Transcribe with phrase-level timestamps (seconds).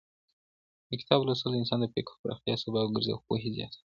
[0.89, 3.83] د کتاب لوستل د انسان د فکر پراختيا سبب ګرځي او پوهي زياتوي.